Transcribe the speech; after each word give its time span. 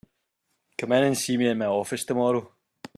Come 0.79 0.93
in 0.93 1.03
and 1.03 1.15
see 1.15 1.37
me 1.37 1.47
in 1.47 1.59
my 1.59 1.67
office 1.67 2.03
tomorrow. 2.03 2.51